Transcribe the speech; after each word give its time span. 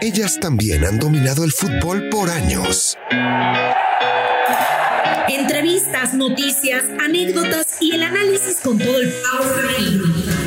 Ellas 0.00 0.38
también 0.40 0.84
han 0.84 0.98
dominado 0.98 1.44
el 1.44 1.52
fútbol 1.52 2.08
por 2.08 2.30
años. 2.30 2.96
Entrevistas, 5.28 6.14
noticias, 6.14 6.84
anécdotas 7.04 7.76
y 7.80 7.94
el 7.94 8.02
análisis 8.02 8.60
con 8.62 8.78
todo 8.78 9.00
el 9.00 9.12
power 9.12 9.68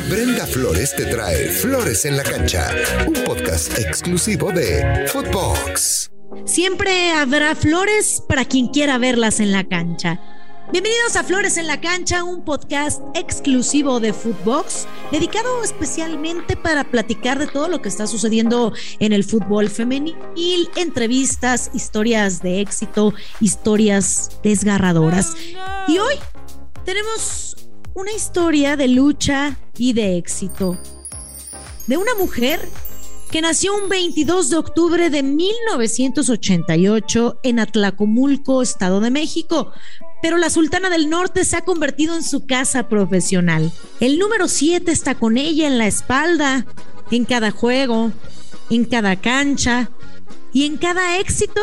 Brenda 0.08 0.46
Flores 0.46 0.94
te 0.96 1.06
trae 1.06 1.48
Flores 1.48 2.04
en 2.04 2.16
la 2.16 2.22
Cancha, 2.22 2.74
un 3.06 3.14
podcast 3.24 3.78
exclusivo 3.78 4.50
de 4.50 5.06
Footbox. 5.06 6.10
Siempre 6.44 7.12
habrá 7.12 7.54
flores 7.54 8.22
para 8.28 8.44
quien 8.44 8.68
quiera 8.68 8.98
verlas 8.98 9.38
en 9.40 9.52
la 9.52 9.64
cancha. 9.64 10.20
Bienvenidos 10.70 11.16
a 11.16 11.24
Flores 11.24 11.56
en 11.58 11.66
la 11.66 11.80
Cancha, 11.80 12.24
un 12.24 12.44
podcast 12.44 13.02
exclusivo 13.14 14.00
de 14.00 14.12
Footbox, 14.12 14.86
dedicado 15.10 15.62
especialmente 15.62 16.56
para 16.56 16.84
platicar 16.84 17.38
de 17.38 17.46
todo 17.46 17.68
lo 17.68 17.82
que 17.82 17.88
está 17.88 18.06
sucediendo 18.06 18.72
en 18.98 19.12
el 19.12 19.24
fútbol 19.24 19.68
femenil, 19.68 20.16
entrevistas, 20.76 21.70
historias 21.74 22.40
de 22.42 22.60
éxito, 22.60 23.12
historias 23.40 24.30
desgarradoras. 24.42 25.36
Y 25.88 25.98
hoy 25.98 26.14
tenemos 26.84 27.56
una 27.94 28.12
historia 28.12 28.76
de 28.76 28.88
lucha 28.88 29.58
y 29.76 29.92
de 29.92 30.16
éxito. 30.16 30.78
De 31.86 31.98
una 31.98 32.14
mujer 32.14 32.66
que 33.32 33.40
nació 33.40 33.74
un 33.74 33.88
22 33.88 34.50
de 34.50 34.58
octubre 34.58 35.08
de 35.08 35.22
1988 35.22 37.40
en 37.42 37.60
Atlacomulco, 37.60 38.60
Estado 38.60 39.00
de 39.00 39.10
México. 39.10 39.72
Pero 40.20 40.36
la 40.36 40.50
Sultana 40.50 40.90
del 40.90 41.08
Norte 41.08 41.46
se 41.46 41.56
ha 41.56 41.62
convertido 41.62 42.14
en 42.14 42.24
su 42.24 42.44
casa 42.44 42.90
profesional. 42.90 43.72
El 44.00 44.18
número 44.18 44.48
7 44.48 44.92
está 44.92 45.14
con 45.14 45.38
ella 45.38 45.66
en 45.66 45.78
la 45.78 45.86
espalda, 45.86 46.66
en 47.10 47.24
cada 47.24 47.52
juego, 47.52 48.12
en 48.68 48.84
cada 48.84 49.16
cancha 49.16 49.90
y 50.52 50.66
en 50.66 50.76
cada 50.76 51.18
éxito 51.18 51.62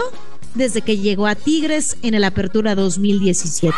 desde 0.56 0.82
que 0.82 0.98
llegó 0.98 1.28
a 1.28 1.36
Tigres 1.36 1.98
en 2.02 2.16
el 2.16 2.24
Apertura 2.24 2.74
2017. 2.74 3.76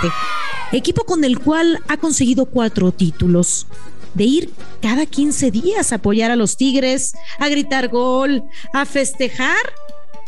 Equipo 0.72 1.04
con 1.04 1.26
el 1.26 1.40
cual 1.40 1.82
ha 1.90 1.98
conseguido 1.98 2.46
cuatro 2.46 2.94
títulos 2.94 3.68
de 4.14 4.24
ir 4.24 4.54
cada 4.82 5.06
15 5.06 5.52
días 5.52 5.92
a 5.92 5.96
apoyar 5.96 6.32
a 6.32 6.36
los 6.36 6.58
Tigres, 6.58 7.14
a 7.40 7.48
gritar 7.50 7.90
gol, 7.90 8.44
a 8.74 8.86
festejar, 8.86 9.74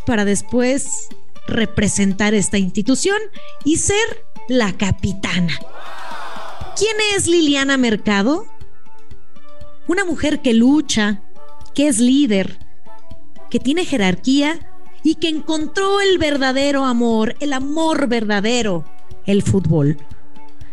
para 0.05 0.25
después 0.25 1.07
representar 1.47 2.33
esta 2.33 2.57
institución 2.57 3.17
y 3.63 3.77
ser 3.77 4.25
la 4.47 4.73
capitana. 4.73 5.57
¿Quién 6.77 6.95
es 7.15 7.27
Liliana 7.27 7.77
Mercado? 7.77 8.47
Una 9.87 10.05
mujer 10.05 10.41
que 10.41 10.53
lucha, 10.53 11.21
que 11.75 11.87
es 11.87 11.99
líder, 11.99 12.59
que 13.49 13.59
tiene 13.59 13.85
jerarquía 13.85 14.59
y 15.03 15.15
que 15.15 15.27
encontró 15.27 16.01
el 16.01 16.17
verdadero 16.17 16.85
amor, 16.85 17.35
el 17.39 17.53
amor 17.53 18.07
verdadero, 18.07 18.85
el 19.25 19.43
fútbol. 19.43 19.97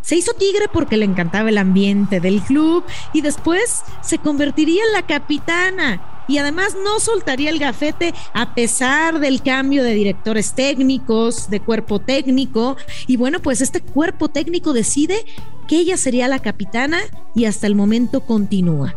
Se 0.03 0.17
hizo 0.17 0.33
tigre 0.33 0.67
porque 0.73 0.97
le 0.97 1.05
encantaba 1.05 1.49
el 1.49 1.59
ambiente 1.59 2.21
del 2.21 2.41
club 2.41 2.85
y 3.13 3.21
después 3.21 3.83
se 4.03 4.19
convertiría 4.19 4.83
en 4.85 4.93
la 4.93 5.07
capitana 5.07 6.25
y 6.31 6.39
además 6.39 6.77
no 6.85 7.01
soltaría 7.01 7.51
el 7.51 7.59
gafete 7.59 8.15
a 8.33 8.55
pesar 8.55 9.19
del 9.19 9.43
cambio 9.43 9.83
de 9.83 9.95
directores 9.95 10.53
técnicos, 10.53 11.51
de 11.51 11.59
cuerpo 11.59 11.99
técnico. 11.99 12.77
Y 13.09 13.17
bueno, 13.17 13.41
pues 13.41 13.61
este 13.61 13.81
cuerpo 13.81 14.29
técnico 14.29 14.73
decide 14.73 15.25
que 15.67 15.79
ella 15.79 15.97
sería 15.97 16.29
la 16.29 16.39
capitana 16.39 17.01
y 17.35 17.47
hasta 17.47 17.67
el 17.67 17.75
momento 17.75 18.21
continúa. 18.21 18.95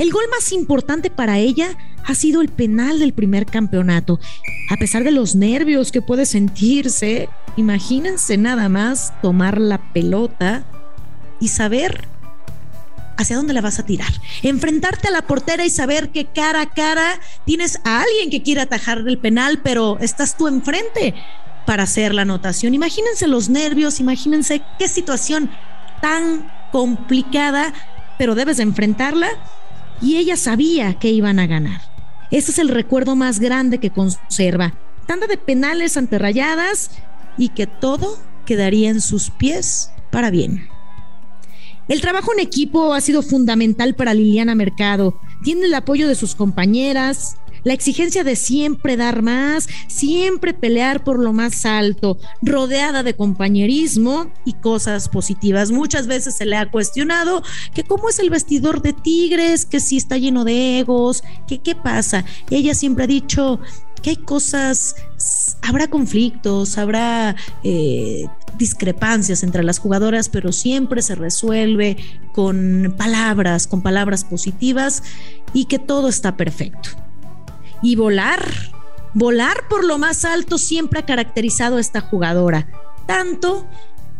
El 0.00 0.12
gol 0.12 0.24
más 0.30 0.50
importante 0.52 1.10
para 1.10 1.36
ella 1.36 1.76
ha 2.06 2.14
sido 2.14 2.40
el 2.40 2.48
penal 2.48 3.00
del 3.00 3.12
primer 3.12 3.44
campeonato. 3.44 4.18
A 4.70 4.76
pesar 4.76 5.04
de 5.04 5.10
los 5.10 5.34
nervios 5.34 5.92
que 5.92 6.00
puede 6.00 6.24
sentirse, 6.24 7.28
imagínense 7.58 8.38
nada 8.38 8.70
más 8.70 9.12
tomar 9.20 9.60
la 9.60 9.92
pelota 9.92 10.64
y 11.38 11.48
saber 11.48 12.08
hacia 13.18 13.36
dónde 13.36 13.52
la 13.52 13.60
vas 13.60 13.78
a 13.78 13.84
tirar. 13.84 14.08
Enfrentarte 14.42 15.08
a 15.08 15.10
la 15.10 15.26
portera 15.26 15.66
y 15.66 15.70
saber 15.70 16.08
que 16.08 16.24
cara 16.24 16.62
a 16.62 16.70
cara 16.70 17.20
tienes 17.44 17.78
a 17.84 18.00
alguien 18.00 18.30
que 18.30 18.42
quiere 18.42 18.62
atajar 18.62 19.04
el 19.06 19.18
penal, 19.18 19.60
pero 19.62 19.98
estás 19.98 20.34
tú 20.38 20.48
enfrente 20.48 21.12
para 21.66 21.82
hacer 21.82 22.14
la 22.14 22.22
anotación. 22.22 22.72
Imagínense 22.72 23.28
los 23.28 23.50
nervios, 23.50 24.00
imagínense 24.00 24.62
qué 24.78 24.88
situación 24.88 25.50
tan 26.00 26.50
complicada, 26.72 27.74
pero 28.16 28.34
debes 28.34 28.60
enfrentarla 28.60 29.28
y 30.00 30.16
ella 30.16 30.36
sabía 30.36 30.98
que 30.98 31.10
iban 31.10 31.38
a 31.38 31.46
ganar. 31.46 31.80
Ese 32.30 32.52
es 32.52 32.58
el 32.58 32.68
recuerdo 32.68 33.16
más 33.16 33.40
grande 33.40 33.78
que 33.78 33.90
conserva. 33.90 34.74
Tanda 35.06 35.26
de 35.26 35.36
penales 35.36 35.96
ante 35.96 36.18
rayadas 36.18 36.90
y 37.36 37.48
que 37.48 37.66
todo 37.66 38.18
quedaría 38.46 38.90
en 38.90 39.00
sus 39.00 39.30
pies 39.30 39.90
para 40.10 40.30
bien. 40.30 40.68
El 41.88 42.00
trabajo 42.00 42.32
en 42.32 42.38
equipo 42.38 42.94
ha 42.94 43.00
sido 43.00 43.20
fundamental 43.20 43.96
para 43.96 44.14
Liliana 44.14 44.54
Mercado. 44.54 45.18
Tiene 45.42 45.66
el 45.66 45.74
apoyo 45.74 46.06
de 46.06 46.14
sus 46.14 46.36
compañeras, 46.36 47.36
la 47.64 47.72
exigencia 47.72 48.24
de 48.24 48.36
siempre 48.36 48.96
dar 48.96 49.22
más, 49.22 49.68
siempre 49.88 50.54
pelear 50.54 51.04
por 51.04 51.18
lo 51.18 51.32
más 51.32 51.64
alto, 51.66 52.18
rodeada 52.42 53.02
de 53.02 53.14
compañerismo 53.14 54.32
y 54.44 54.54
cosas 54.54 55.08
positivas. 55.08 55.70
Muchas 55.70 56.06
veces 56.06 56.36
se 56.36 56.46
le 56.46 56.56
ha 56.56 56.70
cuestionado 56.70 57.42
que 57.74 57.84
cómo 57.84 58.08
es 58.08 58.18
el 58.18 58.30
vestidor 58.30 58.82
de 58.82 58.92
Tigres, 58.92 59.66
que 59.66 59.80
si 59.80 59.96
está 59.96 60.16
lleno 60.16 60.44
de 60.44 60.80
egos, 60.80 61.22
que 61.46 61.58
qué 61.58 61.74
pasa. 61.74 62.24
Ella 62.50 62.74
siempre 62.74 63.04
ha 63.04 63.08
dicho 63.08 63.60
que 64.02 64.10
hay 64.10 64.16
cosas, 64.16 64.94
habrá 65.62 65.88
conflictos, 65.88 66.78
habrá 66.78 67.36
eh, 67.62 68.26
discrepancias 68.56 69.42
entre 69.42 69.62
las 69.62 69.78
jugadoras, 69.78 70.28
pero 70.28 70.52
siempre 70.52 71.02
se 71.02 71.14
resuelve 71.14 71.96
con 72.32 72.94
palabras, 72.96 73.66
con 73.66 73.82
palabras 73.82 74.24
positivas 74.24 75.02
y 75.52 75.66
que 75.66 75.78
todo 75.78 76.08
está 76.08 76.36
perfecto 76.36 76.90
y 77.82 77.96
volar. 77.96 78.44
Volar 79.14 79.68
por 79.68 79.84
lo 79.84 79.98
más 79.98 80.24
alto 80.24 80.58
siempre 80.58 81.00
ha 81.00 81.06
caracterizado 81.06 81.76
a 81.76 81.80
esta 81.80 82.00
jugadora, 82.00 82.68
tanto 83.06 83.66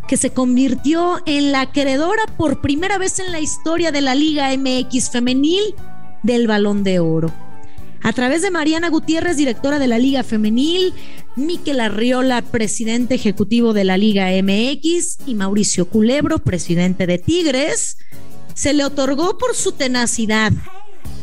que 0.08 0.16
se 0.16 0.30
convirtió 0.30 1.20
en 1.26 1.52
la 1.52 1.60
acreedora 1.60 2.24
por 2.36 2.60
primera 2.60 2.98
vez 2.98 3.20
en 3.20 3.30
la 3.30 3.38
historia 3.38 3.92
de 3.92 4.00
la 4.00 4.16
Liga 4.16 4.48
MX 4.56 5.10
femenil 5.10 5.62
del 6.24 6.48
Balón 6.48 6.82
de 6.82 6.98
Oro. 6.98 7.32
A 8.02 8.12
través 8.12 8.42
de 8.42 8.50
Mariana 8.50 8.88
Gutiérrez, 8.88 9.36
directora 9.36 9.78
de 9.78 9.86
la 9.86 9.98
Liga 9.98 10.24
Femenil, 10.24 10.94
Miquel 11.36 11.80
Arriola, 11.80 12.42
presidente 12.42 13.14
ejecutivo 13.14 13.72
de 13.74 13.84
la 13.84 13.98
Liga 13.98 14.28
MX, 14.42 15.18
y 15.26 15.34
Mauricio 15.34 15.86
Culebro, 15.86 16.38
presidente 16.38 17.06
de 17.06 17.18
Tigres, 17.18 17.98
se 18.54 18.72
le 18.72 18.84
otorgó 18.84 19.36
por 19.38 19.54
su 19.54 19.72
tenacidad 19.72 20.52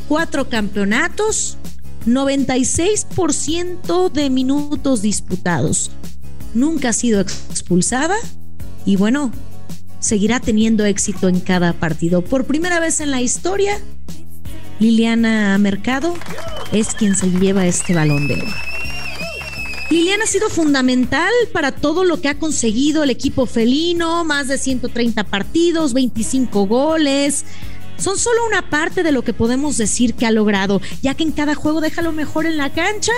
cuatro 0.08 0.50
campeonatos, 0.50 1.58
96% 2.08 4.12
de 4.12 4.30
minutos 4.30 5.02
disputados. 5.02 5.92
Nunca 6.54 6.90
ha 6.90 6.94
sido 6.94 7.22
expulsada 7.22 8.16
y 8.86 8.96
bueno, 8.96 9.32
seguirá 10.00 10.40
teniendo 10.40 10.86
éxito 10.86 11.28
en 11.28 11.42
cada 11.42 11.74
partido. 11.74 12.24
Por 12.24 12.46
primera 12.46 12.80
vez 12.80 13.02
en 13.02 13.12
la 13.12 13.22
historia, 13.22 13.78
Liliana 14.80 15.58
Mercado 15.58 16.14
es 16.72 16.96
quien 16.96 17.16
se 17.16 17.30
lleva 17.30 17.66
este 17.66 17.94
balón 17.94 18.28
de 18.28 18.36
oro. 18.36 18.54
Liliana 19.90 20.26
ha 20.26 20.28
sido 20.28 20.50
fundamental 20.50 21.32
para 21.54 21.72
todo 21.72 22.04
lo 22.04 22.20
que 22.20 22.28
ha 22.28 22.38
conseguido 22.38 23.04
el 23.04 23.10
equipo 23.10 23.46
felino, 23.46 24.26
más 24.26 24.48
de 24.48 24.58
130 24.58 25.24
partidos, 25.26 25.94
25 25.94 26.68
goles, 26.68 27.46
son 27.98 28.18
solo 28.18 28.46
una 28.48 28.70
parte 28.70 29.04
de 29.04 29.12
lo 29.12 29.24
que 29.24 29.34
podemos 29.34 29.78
decir 29.78 30.14
que 30.14 30.26
ha 30.26 30.32
logrado, 30.32 30.82
ya 31.02 31.16
que 31.16 31.24
en 31.24 31.32
cada 31.32 31.56
juego 31.56 31.82
deja 31.82 32.02
lo 32.02 32.12
mejor 32.12 32.46
en 32.46 32.58
la 32.58 32.72
cancha 32.72 33.12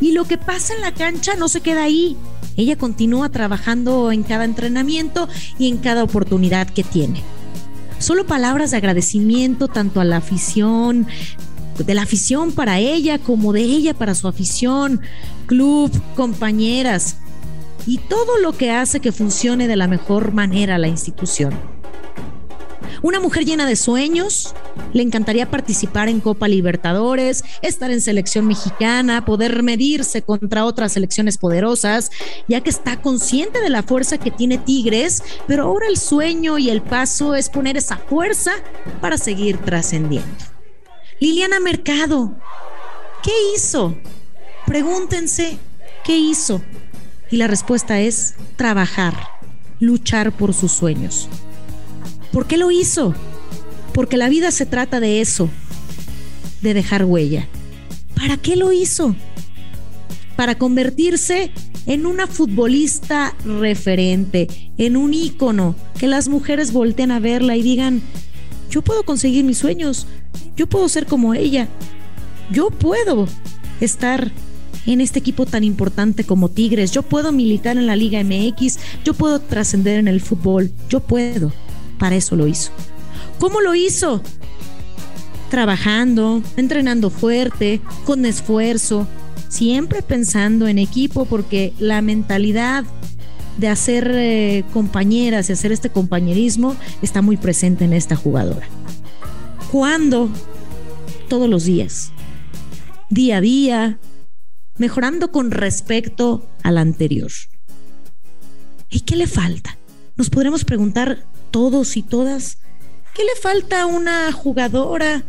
y 0.00 0.12
lo 0.12 0.24
que 0.24 0.38
pasa 0.38 0.74
en 0.74 0.80
la 0.80 0.92
cancha 0.92 1.34
no 1.36 1.48
se 1.48 1.60
queda 1.60 1.84
ahí. 1.84 2.16
Ella 2.56 2.76
continúa 2.76 3.28
trabajando 3.28 4.12
en 4.12 4.22
cada 4.22 4.44
entrenamiento 4.44 5.28
y 5.58 5.68
en 5.68 5.78
cada 5.78 6.04
oportunidad 6.04 6.68
que 6.68 6.82
tiene. 6.82 7.22
Solo 7.98 8.26
palabras 8.26 8.70
de 8.70 8.76
agradecimiento 8.76 9.68
tanto 9.68 10.00
a 10.00 10.04
la 10.04 10.18
afición, 10.18 11.06
de 11.78 11.94
la 11.94 12.02
afición 12.02 12.52
para 12.52 12.78
ella 12.78 13.18
como 13.18 13.52
de 13.52 13.62
ella 13.62 13.94
para 13.94 14.14
su 14.14 14.28
afición, 14.28 15.00
club, 15.46 15.90
compañeras 16.14 17.16
y 17.86 17.98
todo 17.98 18.38
lo 18.38 18.56
que 18.56 18.70
hace 18.70 19.00
que 19.00 19.12
funcione 19.12 19.68
de 19.68 19.76
la 19.76 19.86
mejor 19.86 20.32
manera 20.32 20.78
la 20.78 20.88
institución. 20.88 21.54
Una 23.02 23.20
mujer 23.20 23.44
llena 23.44 23.66
de 23.66 23.76
sueños, 23.76 24.54
le 24.92 25.02
encantaría 25.02 25.50
participar 25.50 26.08
en 26.08 26.20
Copa 26.20 26.48
Libertadores, 26.48 27.44
estar 27.62 27.90
en 27.90 28.00
selección 28.00 28.46
mexicana, 28.46 29.24
poder 29.24 29.62
medirse 29.62 30.22
contra 30.22 30.64
otras 30.64 30.92
selecciones 30.92 31.38
poderosas, 31.38 32.10
ya 32.48 32.60
que 32.62 32.70
está 32.70 33.00
consciente 33.02 33.60
de 33.60 33.70
la 33.70 33.82
fuerza 33.82 34.18
que 34.18 34.30
tiene 34.30 34.58
Tigres, 34.58 35.22
pero 35.46 35.64
ahora 35.64 35.88
el 35.88 35.98
sueño 35.98 36.58
y 36.58 36.70
el 36.70 36.82
paso 36.82 37.34
es 37.34 37.48
poner 37.48 37.76
esa 37.76 37.96
fuerza 37.96 38.52
para 39.00 39.18
seguir 39.18 39.58
trascendiendo. 39.58 40.28
Liliana 41.20 41.60
Mercado, 41.60 42.36
¿qué 43.22 43.32
hizo? 43.54 43.96
Pregúntense, 44.66 45.58
¿qué 46.04 46.16
hizo? 46.16 46.60
Y 47.30 47.36
la 47.36 47.46
respuesta 47.46 48.00
es 48.00 48.34
trabajar, 48.56 49.14
luchar 49.80 50.32
por 50.32 50.54
sus 50.54 50.72
sueños. 50.72 51.28
¿Por 52.36 52.46
qué 52.46 52.58
lo 52.58 52.70
hizo? 52.70 53.14
Porque 53.94 54.18
la 54.18 54.28
vida 54.28 54.50
se 54.50 54.66
trata 54.66 55.00
de 55.00 55.22
eso, 55.22 55.48
de 56.60 56.74
dejar 56.74 57.06
huella. 57.06 57.48
¿Para 58.14 58.36
qué 58.36 58.56
lo 58.56 58.72
hizo? 58.72 59.16
Para 60.36 60.58
convertirse 60.58 61.50
en 61.86 62.04
una 62.04 62.26
futbolista 62.26 63.34
referente, 63.42 64.48
en 64.76 64.98
un 64.98 65.14
ícono, 65.14 65.76
que 65.98 66.08
las 66.08 66.28
mujeres 66.28 66.74
volteen 66.74 67.10
a 67.10 67.20
verla 67.20 67.56
y 67.56 67.62
digan, 67.62 68.02
yo 68.68 68.82
puedo 68.82 69.02
conseguir 69.04 69.42
mis 69.42 69.56
sueños, 69.56 70.06
yo 70.58 70.66
puedo 70.66 70.90
ser 70.90 71.06
como 71.06 71.32
ella, 71.32 71.68
yo 72.52 72.68
puedo 72.68 73.28
estar 73.80 74.30
en 74.84 75.00
este 75.00 75.20
equipo 75.20 75.46
tan 75.46 75.64
importante 75.64 76.24
como 76.24 76.50
Tigres, 76.50 76.90
yo 76.90 77.02
puedo 77.02 77.32
militar 77.32 77.78
en 77.78 77.86
la 77.86 77.96
Liga 77.96 78.22
MX, 78.22 78.78
yo 79.06 79.14
puedo 79.14 79.40
trascender 79.40 79.98
en 79.98 80.06
el 80.06 80.20
fútbol, 80.20 80.70
yo 80.90 81.00
puedo. 81.00 81.50
Para 81.98 82.16
eso 82.16 82.36
lo 82.36 82.46
hizo. 82.46 82.70
¿Cómo 83.38 83.60
lo 83.60 83.74
hizo? 83.74 84.22
Trabajando, 85.50 86.42
entrenando 86.56 87.10
fuerte, 87.10 87.80
con 88.04 88.26
esfuerzo, 88.26 89.06
siempre 89.48 90.02
pensando 90.02 90.66
en 90.66 90.78
equipo 90.78 91.24
porque 91.24 91.72
la 91.78 92.02
mentalidad 92.02 92.84
de 93.58 93.68
hacer 93.68 94.10
eh, 94.14 94.64
compañeras 94.72 95.48
y 95.48 95.52
hacer 95.52 95.72
este 95.72 95.90
compañerismo 95.90 96.76
está 97.02 97.22
muy 97.22 97.36
presente 97.36 97.84
en 97.84 97.92
esta 97.92 98.16
jugadora. 98.16 98.66
¿Cuándo? 99.70 100.30
Todos 101.28 101.48
los 101.48 101.64
días. 101.64 102.12
Día 103.08 103.38
a 103.38 103.40
día, 103.40 103.98
mejorando 104.78 105.30
con 105.30 105.50
respecto 105.50 106.46
al 106.62 106.78
anterior. 106.78 107.30
¿Y 108.90 109.00
qué 109.00 109.16
le 109.16 109.26
falta? 109.26 109.78
Nos 110.16 110.30
podremos 110.30 110.64
preguntar 110.64 111.26
todos 111.56 111.96
y 111.96 112.02
todas, 112.02 112.58
¿qué 113.14 113.24
le 113.24 113.34
falta 113.40 113.80
a 113.80 113.86
una 113.86 114.30
jugadora 114.30 115.24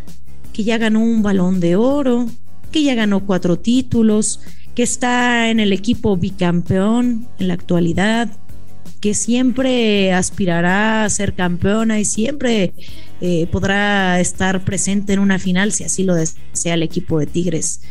que 0.51 0.65
ya 0.65 0.77
ganó 0.77 0.99
un 0.99 1.23
balón 1.23 1.61
de 1.61 1.77
oro, 1.77 2.27
que 2.69 2.83
ya 2.83 2.95
ganó 2.95 3.25
cuatro 3.25 3.57
títulos, 3.57 4.41
que 4.75 4.83
está 4.83 5.49
en 5.49 5.61
el 5.61 5.71
equipo 5.71 6.17
bicampeón 6.17 7.29
en 7.39 7.47
la 7.47 7.53
actualidad, 7.53 8.29
que 8.99 9.13
siempre 9.13 10.11
aspirará 10.11 11.05
a 11.05 11.09
ser 11.09 11.33
campeona 11.33 11.97
y 11.97 12.03
siempre 12.03 12.73
eh, 13.21 13.47
podrá 13.49 14.19
estar 14.19 14.65
presente 14.65 15.13
en 15.13 15.19
una 15.19 15.39
final 15.39 15.71
si 15.71 15.85
así 15.85 16.03
lo 16.03 16.13
desea 16.13 16.73
el 16.73 16.83
equipo 16.83 17.19
de 17.19 17.27
Tigres. 17.27 17.83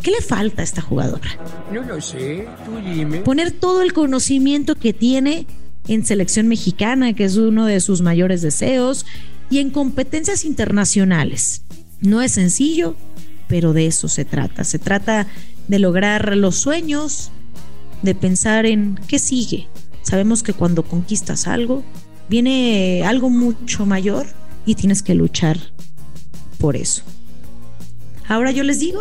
¿Qué 0.00 0.12
le 0.12 0.20
falta 0.20 0.62
a 0.62 0.64
esta 0.64 0.80
jugadora? 0.80 1.28
No 1.72 1.82
lo 1.82 2.00
sé, 2.00 2.46
tú 2.64 2.76
dime. 2.88 3.22
Poner 3.22 3.50
todo 3.50 3.82
el 3.82 3.92
conocimiento 3.92 4.76
que 4.76 4.92
tiene 4.92 5.48
en 5.94 6.06
selección 6.06 6.46
mexicana, 6.46 7.12
que 7.14 7.24
es 7.24 7.36
uno 7.36 7.66
de 7.66 7.80
sus 7.80 8.00
mayores 8.00 8.42
deseos, 8.42 9.06
y 9.50 9.58
en 9.58 9.70
competencias 9.70 10.44
internacionales. 10.44 11.62
No 12.00 12.22
es 12.22 12.32
sencillo, 12.32 12.96
pero 13.48 13.72
de 13.72 13.86
eso 13.86 14.06
se 14.06 14.24
trata. 14.24 14.62
Se 14.62 14.78
trata 14.78 15.26
de 15.66 15.78
lograr 15.80 16.36
los 16.36 16.56
sueños, 16.56 17.32
de 18.02 18.14
pensar 18.14 18.66
en 18.66 18.98
qué 19.08 19.18
sigue. 19.18 19.66
Sabemos 20.02 20.42
que 20.44 20.52
cuando 20.52 20.84
conquistas 20.84 21.48
algo, 21.48 21.82
viene 22.28 23.02
algo 23.04 23.28
mucho 23.28 23.84
mayor 23.84 24.26
y 24.64 24.76
tienes 24.76 25.02
que 25.02 25.16
luchar 25.16 25.58
por 26.58 26.76
eso. 26.76 27.02
Ahora 28.28 28.52
yo 28.52 28.62
les 28.62 28.78
digo, 28.78 29.00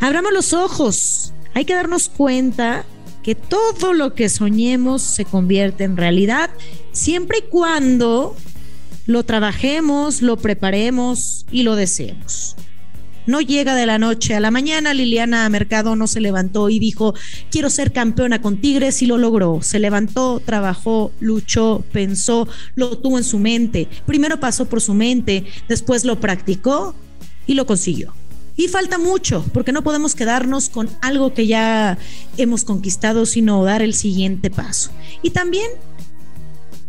abramos 0.00 0.32
los 0.34 0.52
ojos. 0.52 1.32
Hay 1.54 1.64
que 1.64 1.74
darnos 1.74 2.10
cuenta 2.10 2.84
que 3.24 3.34
todo 3.34 3.94
lo 3.94 4.14
que 4.14 4.28
soñemos 4.28 5.02
se 5.02 5.24
convierte 5.24 5.84
en 5.84 5.96
realidad 5.96 6.50
siempre 6.92 7.38
y 7.38 7.50
cuando 7.50 8.36
lo 9.06 9.24
trabajemos, 9.24 10.22
lo 10.22 10.36
preparemos 10.36 11.46
y 11.50 11.62
lo 11.62 11.74
deseemos. 11.74 12.54
No 13.26 13.40
llega 13.40 13.74
de 13.74 13.86
la 13.86 13.98
noche 13.98 14.34
a 14.34 14.40
la 14.40 14.50
mañana. 14.50 14.92
Liliana 14.92 15.48
Mercado 15.48 15.96
no 15.96 16.06
se 16.06 16.20
levantó 16.20 16.68
y 16.68 16.78
dijo, 16.78 17.14
quiero 17.50 17.70
ser 17.70 17.92
campeona 17.92 18.42
con 18.42 18.58
Tigres 18.60 19.00
y 19.00 19.06
lo 19.06 19.16
logró. 19.16 19.60
Se 19.62 19.78
levantó, 19.78 20.42
trabajó, 20.44 21.10
luchó, 21.20 21.82
pensó, 21.92 22.46
lo 22.74 22.98
tuvo 22.98 23.16
en 23.16 23.24
su 23.24 23.38
mente. 23.38 23.88
Primero 24.04 24.40
pasó 24.40 24.66
por 24.66 24.82
su 24.82 24.92
mente, 24.92 25.44
después 25.68 26.04
lo 26.04 26.20
practicó 26.20 26.94
y 27.46 27.54
lo 27.54 27.64
consiguió. 27.64 28.12
Y 28.56 28.68
falta 28.68 28.98
mucho, 28.98 29.44
porque 29.52 29.72
no 29.72 29.82
podemos 29.82 30.14
quedarnos 30.14 30.68
con 30.68 30.88
algo 31.00 31.34
que 31.34 31.46
ya 31.46 31.98
hemos 32.36 32.64
conquistado, 32.64 33.26
sino 33.26 33.64
dar 33.64 33.82
el 33.82 33.94
siguiente 33.94 34.50
paso. 34.50 34.90
Y 35.22 35.30
también 35.30 35.70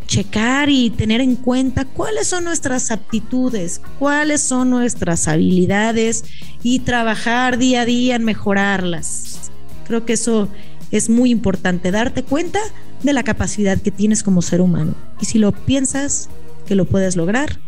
checar 0.06 0.70
y 0.70 0.92
tener 0.92 1.22
en 1.22 1.36
cuenta 1.36 1.86
cuáles 1.86 2.28
son 2.28 2.44
nuestras 2.44 2.92
aptitudes, 2.92 3.82
cuáles 4.00 4.42
son 4.42 4.70
nuestras 4.70 5.28
habilidades 5.28 6.24
y 6.62 6.80
trabajar 6.80 7.58
día 7.58 7.82
a 7.82 7.86
día 7.86 8.16
en 8.16 8.24
mejorarlas. 8.24 9.52
Creo 9.88 10.06
que 10.06 10.14
eso 10.14 10.48
es 10.92 11.10
muy 11.10 11.32
importante, 11.32 11.92
darte 11.92 12.24
cuenta 12.24 12.60
de 13.04 13.14
la 13.14 13.24
capacidad 13.24 13.82
que 13.82 13.92
tienes 13.92 14.24
como 14.24 14.42
ser 14.42 14.62
humano. 14.62 14.96
Y 15.20 15.26
si 15.26 15.40
lo 15.40 15.52
piensas 15.52 16.30
que 16.68 16.76
lo 16.76 16.86
puedes 16.86 17.16
lograr, 17.16 17.60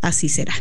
así 0.00 0.28
será. 0.28 0.54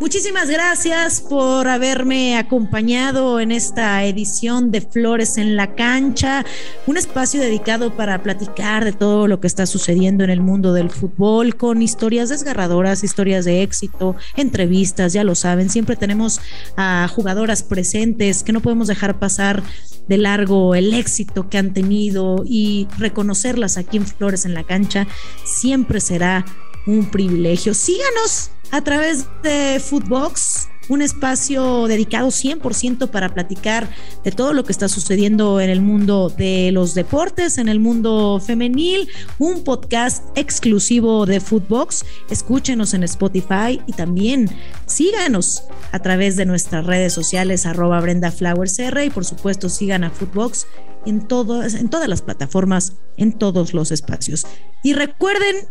Muchísimas 0.00 0.48
gracias 0.48 1.20
por 1.20 1.68
haberme 1.68 2.38
acompañado 2.38 3.38
en 3.38 3.52
esta 3.52 4.02
edición 4.04 4.70
de 4.70 4.80
Flores 4.80 5.36
en 5.36 5.56
la 5.56 5.74
Cancha, 5.74 6.46
un 6.86 6.96
espacio 6.96 7.38
dedicado 7.38 7.94
para 7.94 8.22
platicar 8.22 8.84
de 8.84 8.92
todo 8.92 9.28
lo 9.28 9.40
que 9.40 9.46
está 9.46 9.66
sucediendo 9.66 10.24
en 10.24 10.30
el 10.30 10.40
mundo 10.40 10.72
del 10.72 10.90
fútbol, 10.90 11.54
con 11.56 11.82
historias 11.82 12.30
desgarradoras, 12.30 13.04
historias 13.04 13.44
de 13.44 13.62
éxito, 13.62 14.16
entrevistas, 14.36 15.12
ya 15.12 15.22
lo 15.22 15.34
saben, 15.34 15.68
siempre 15.68 15.96
tenemos 15.96 16.40
a 16.76 17.06
jugadoras 17.08 17.62
presentes 17.62 18.42
que 18.42 18.52
no 18.52 18.60
podemos 18.60 18.88
dejar 18.88 19.18
pasar 19.18 19.62
de 20.08 20.16
largo 20.16 20.74
el 20.74 20.94
éxito 20.94 21.50
que 21.50 21.58
han 21.58 21.74
tenido 21.74 22.42
y 22.46 22.88
reconocerlas 22.98 23.76
aquí 23.76 23.98
en 23.98 24.06
Flores 24.06 24.46
en 24.46 24.54
la 24.54 24.64
Cancha 24.64 25.06
siempre 25.44 26.00
será 26.00 26.44
un 26.86 27.10
privilegio. 27.10 27.74
Síganos 27.74 28.50
a 28.70 28.82
través 28.82 29.26
de 29.42 29.80
Footbox, 29.80 30.68
un 30.88 31.02
espacio 31.02 31.86
dedicado 31.86 32.28
100% 32.28 33.10
para 33.10 33.32
platicar 33.32 33.88
de 34.24 34.32
todo 34.32 34.52
lo 34.52 34.64
que 34.64 34.72
está 34.72 34.88
sucediendo 34.88 35.60
en 35.60 35.70
el 35.70 35.80
mundo 35.80 36.30
de 36.36 36.70
los 36.72 36.94
deportes, 36.94 37.58
en 37.58 37.68
el 37.68 37.78
mundo 37.78 38.40
femenil, 38.44 39.08
un 39.38 39.62
podcast 39.62 40.24
exclusivo 40.36 41.26
de 41.26 41.40
Footbox. 41.40 42.04
Escúchenos 42.28 42.92
en 42.94 43.04
Spotify 43.04 43.80
y 43.86 43.92
también 43.92 44.50
síganos 44.86 45.62
a 45.92 46.00
través 46.00 46.34
de 46.34 46.46
nuestras 46.46 46.84
redes 46.84 47.12
sociales 47.12 47.66
arroba 47.66 48.00
Brenda 48.00 48.32
Flowers 48.32 48.78
R 48.80 49.04
y 49.04 49.10
por 49.10 49.24
supuesto 49.24 49.68
sigan 49.68 50.02
a 50.02 50.10
Footbox 50.10 50.66
en, 51.06 51.26
en 51.28 51.88
todas 51.88 52.08
las 52.08 52.22
plataformas, 52.22 52.94
en 53.16 53.32
todos 53.32 53.74
los 53.74 53.92
espacios. 53.92 54.44
Y 54.82 54.94
recuerden 54.94 55.68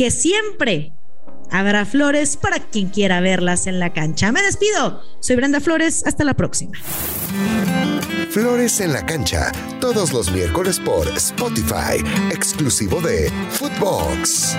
que 0.00 0.10
siempre 0.10 0.94
habrá 1.50 1.84
flores 1.84 2.38
para 2.38 2.58
quien 2.58 2.88
quiera 2.88 3.20
verlas 3.20 3.66
en 3.66 3.78
la 3.78 3.92
cancha. 3.92 4.32
Me 4.32 4.40
despido. 4.40 5.02
Soy 5.20 5.36
Brenda 5.36 5.60
Flores. 5.60 6.06
Hasta 6.06 6.24
la 6.24 6.32
próxima. 6.32 6.72
Flores 8.30 8.80
en 8.80 8.94
la 8.94 9.04
cancha, 9.04 9.52
todos 9.78 10.14
los 10.14 10.32
miércoles 10.32 10.80
por 10.80 11.06
Spotify, 11.08 12.02
exclusivo 12.30 13.02
de 13.02 13.30
Footbox. 13.50 14.56